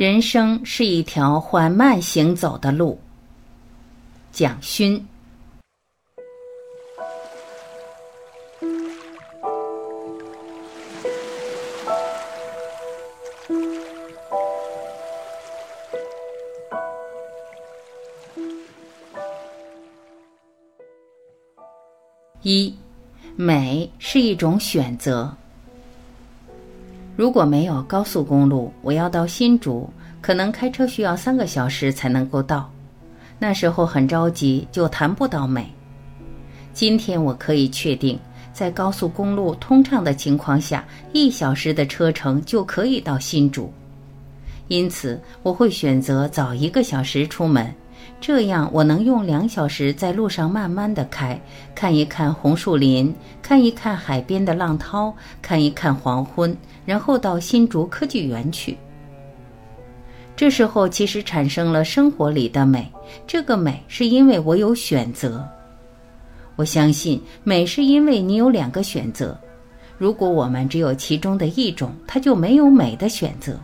[0.00, 2.98] 人生是一条缓慢行走的路。
[4.32, 5.06] 蒋勋。
[22.40, 22.74] 一，
[23.36, 25.36] 美是一种选择。
[27.20, 29.86] 如果没有高速公路，我要到新竹，
[30.22, 32.72] 可能开车需要三个小时才能够到。
[33.38, 35.70] 那时候很着急，就谈不到美。
[36.72, 38.18] 今天我可以确定，
[38.54, 43.70] 在高速公路通畅的情况下，一小时的车程就可以到新竹。
[44.68, 47.70] 因此，我会选择早一个小时出门。
[48.18, 51.38] 这样，我能用两小时在路上慢慢的开，
[51.74, 58.76] 看一看红树林，看一看海边的浪涛，看一看黄昏，然后到新竹科技园去。
[60.36, 62.90] 这时候，其实产生了生活里的美。
[63.26, 65.46] 这个美是因为我有选择。
[66.56, 69.38] 我相信，美是因为你有两个选择。
[69.98, 73.58] 如果我们只有其中的一种，它就没有美的选择。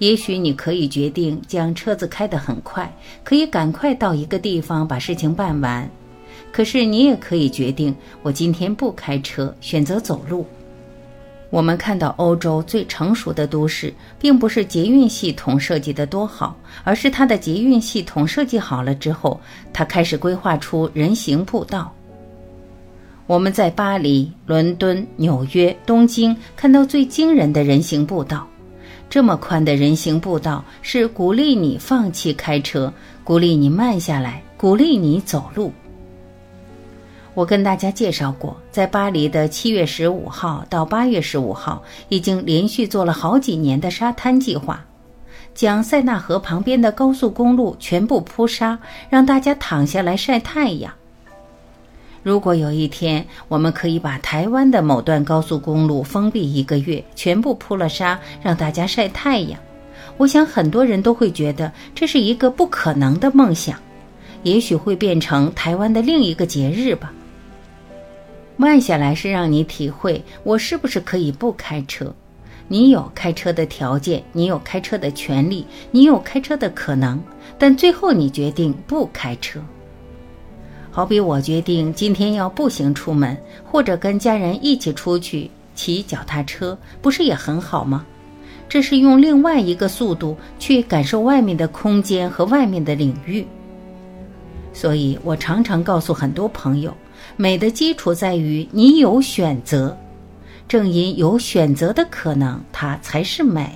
[0.00, 2.90] 也许你可以决定将车子开得很快，
[3.22, 5.88] 可以赶快到一个地方把事情办完。
[6.50, 10.44] 可是你也可以决定，我今天不开车，选择走路。
[11.50, 19.38] 我们看到欧洲最成熟的都市，并不是捷运系统设计得多好，而是它的捷运系统设计好了之后，
[19.72, 21.92] 它开始规划出人行步道。
[23.26, 28.46] 我们在巴黎、伦敦、纽约、东京看到最惊人的人行步道。
[29.10, 32.92] 这么宽的人行步道是鼓励你放弃开车，
[33.24, 35.72] 鼓励你慢下来，鼓励你走路。
[37.34, 44.84] 我跟大家介绍过，在巴黎的七月十五号到八月十五号，已经连续做了好几年的沙滩计划，
[45.54, 50.92] 将塞纳河旁边的高速公路全部铺沙，让大家躺下来晒太阳。
[52.22, 59.58] 如果有一天我们可以把台湾的某段高速公路封闭一个月，全部铺了沙，让大家晒太阳，
[60.18, 63.78] 我想很多人都会觉得这是一个不可能的梦想，
[64.42, 67.10] 也许会变成台湾的另一个节日吧。
[68.56, 72.14] 慢下来是让你体会我是不是可以不开车，
[72.68, 77.18] 你有开车的条件，你有开车的权利，你有开车的可能，
[77.58, 79.58] 但最后你决定不开车。
[80.92, 88.04] 好比我决定今天要步行出门，或者跟家人一起出去骑脚踏车，不是也很好吗？
[88.68, 93.46] 这是用另外一个速度去感受外面的空间和外面的领域。
[94.72, 96.92] 所以我常常告诉很多朋友，
[97.36, 99.96] 美的基础在于你有选择，
[100.68, 103.72] 正因有选择的可能，它才是美。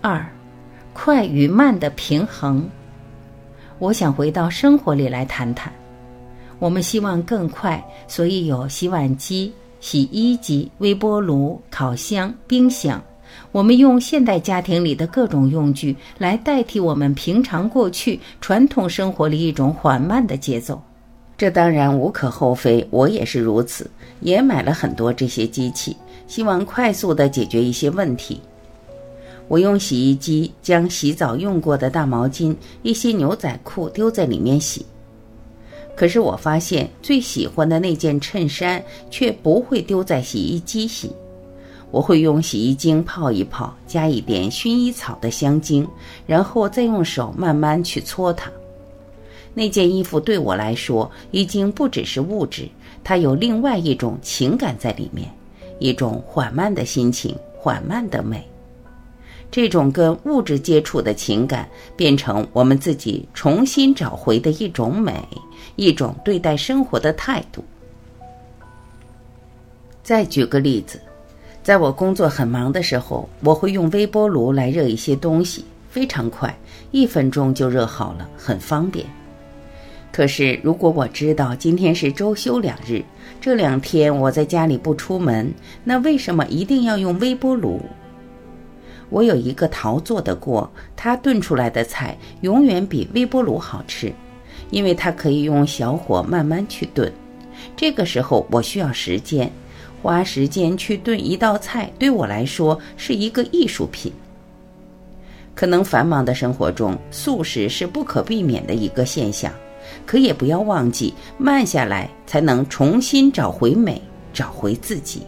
[0.00, 0.26] 二，
[0.92, 2.68] 快与慢的平衡。
[3.78, 5.72] 我想回到生活里来谈谈。
[6.58, 13.02] 我们希望更快，所以有洗碗机、洗衣机、微波炉、烤箱、冰箱。
[13.52, 20.80] 我们用现代家庭里的各种用具来代替我们平常过去传统生活里一种缓慢的节奏。
[21.36, 25.94] 这当然无可厚非，我也是如此，也买了很多这些机器，
[26.26, 28.40] 希望快速地解决一些问题。
[29.48, 34.84] 我用洗衣机将洗澡用过的大毛巾、一些牛仔裤丢在里面洗。
[35.94, 41.10] 可是我发现最喜欢的那件衬衫却不会丢在洗衣机洗。
[41.90, 45.88] 我会用洗衣精泡一泡，加一点薰衣草的香精，
[46.26, 48.50] 然后再用手慢慢去搓它。
[49.54, 52.68] 那件衣服对我来说已经不只是物质，
[53.02, 55.30] 它有另外一种情感在里面，
[55.78, 58.44] 一种缓慢的心情，缓慢的美。
[59.50, 65.14] 这种跟物质接触的情感，变成我们自己重新找回的一种美，
[65.76, 67.64] 一种对待生活的态度。
[70.02, 71.00] 再举个例子，
[71.62, 76.54] 在我工作很忙的时候，我会用微波炉来热一些东西，非常快，
[76.90, 79.06] 一分钟就热好了，很方便。
[80.12, 83.02] 可是如果我知道今天是周休两日，
[83.40, 85.52] 这两天我在家里不出门，
[85.82, 87.80] 那为什么一定要用微波炉？
[89.08, 94.12] 我有一个陶做的锅，它炖出来的菜永远比微波炉好吃，
[94.70, 97.12] 因为它可以用小火慢慢去炖。
[97.76, 99.50] 这个时候我需要时间，
[100.02, 104.12] 花时间去炖一道菜，对我来说是一个艺术品。
[105.54, 109.52] 可能繁忙的生活中，素食是不可避免的一个现象，
[110.04, 114.02] 可也不要忘记慢下来，才能重新找回美，
[114.34, 115.22] 找回自己。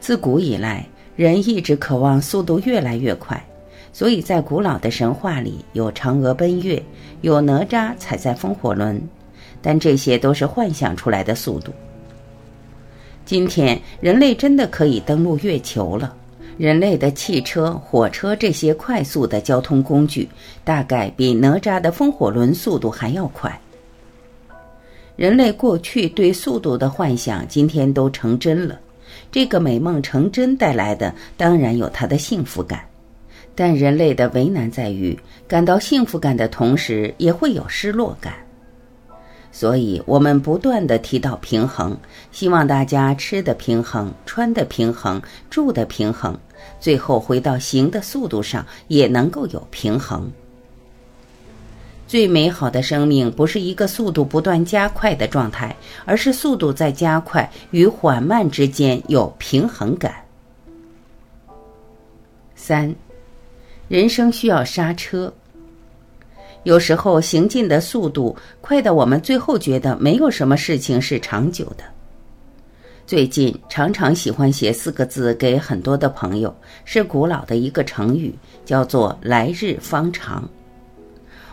[0.00, 0.86] 自古以来。
[1.20, 3.38] 人一直渴望速度越来越快，
[3.92, 6.82] 所以在古老的神话里有嫦娥奔月，
[7.20, 8.98] 有哪吒踩在风火轮，
[9.60, 11.74] 但这些都是幻想出来的速度。
[13.26, 16.16] 今天人类真的可以登陆月球了。
[16.56, 20.26] 人类的汽车、火车这些快速的交通工具，
[20.64, 23.60] 大概比哪吒的风火轮速度还要快。
[25.16, 28.80] 人类过去对速度的幻想，今天都成真了。
[29.30, 32.84] 这个美梦成真带来的，当然有它的幸福感。
[33.54, 38.34] 但人类的为难在于，感到幸福感的同时，也会有失落感。
[39.52, 41.96] 所以，我们不断的提到平衡，
[42.30, 45.20] 希望大家吃的平衡、穿的平衡、
[45.50, 46.38] 住的平衡，
[46.78, 50.30] 最后回到行的速度上也能够有平衡。
[52.10, 60.12] 最美好的生命不是一个速度不断加快的状态，而是速度在加快与缓慢之间有平衡感。
[62.56, 62.92] 三，
[63.86, 65.32] 人生需要刹车。
[66.64, 71.84] 有时候行进的速度快到我们最后觉得没有什么事情是长久的。
[73.06, 76.52] 最近常常喜欢写四个字给很多的朋友，
[76.84, 78.34] 是古老的一个成语，
[78.64, 80.42] 叫做“来日方长”。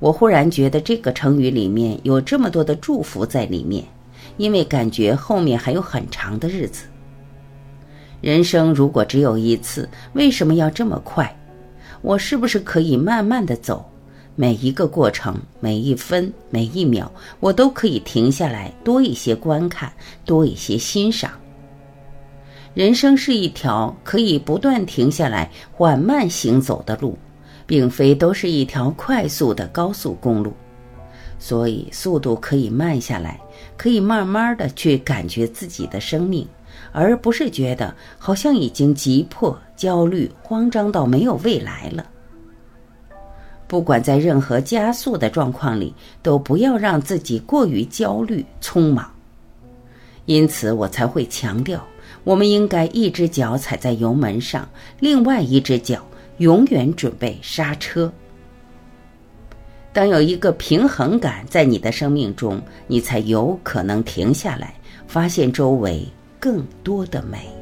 [0.00, 3.84] 我忽然觉得这个成语里面有这么多的祝福在里面，
[4.38, 6.86] 因为感觉后面还有很长的日子。
[8.20, 11.36] 人生如果只有一次，为什么要这么快？
[12.02, 13.84] 我是不是可以慢慢的走？
[14.36, 17.10] 每一个过程，每一分每一秒，
[17.40, 19.92] 我都可以停下来，多一些观看，
[20.24, 21.30] 多一些欣赏。
[22.72, 27.18] 人生是一条可以不断停下来、缓慢行走的路，
[27.70, 30.52] 并非都是一条快速的高速公路。
[31.38, 33.40] 所以，速度可以慢下来，
[33.76, 36.44] 可以慢慢的去感觉自己的生命，
[36.90, 42.04] 而不是觉得好像已经急迫、焦虑、慌张到没有未来了。
[43.68, 45.94] 不管在任何加速的状况里，
[46.24, 49.08] 都不要让自己过于焦虑、匆忙。
[50.26, 51.80] 因此，我才会强调，
[52.24, 54.68] 我们应该一只脚踩在油门上，
[54.98, 56.04] 另外一只脚
[56.40, 58.10] 永远准备刹车。
[59.92, 64.72] 当有一个平衡感在你的生命中，你才有可能停下来，
[65.06, 66.06] 发现周围
[66.38, 67.59] 更多的美。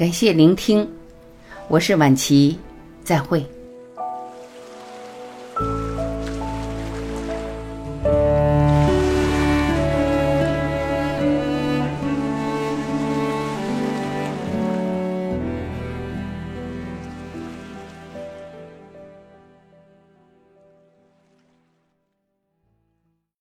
[0.00, 0.88] 感谢聆听，
[1.68, 2.58] 我是晚琪，
[3.04, 3.44] 再会。